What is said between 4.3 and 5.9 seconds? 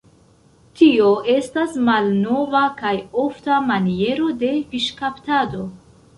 de fiŝkaptado.